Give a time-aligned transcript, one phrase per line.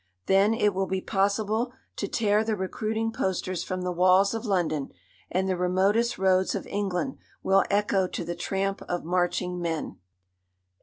[0.25, 4.91] Then it will be possible to tear the recruiting posters from the walls of London,
[5.29, 9.99] and the remotest roads of England will echo to the tramp of marching men.